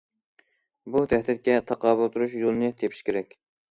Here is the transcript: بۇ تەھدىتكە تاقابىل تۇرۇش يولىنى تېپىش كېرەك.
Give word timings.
بۇ 0.95 1.03
تەھدىتكە 1.13 1.59
تاقابىل 1.71 2.13
تۇرۇش 2.19 2.37
يولىنى 2.43 2.77
تېپىش 2.83 3.09
كېرەك. 3.09 3.43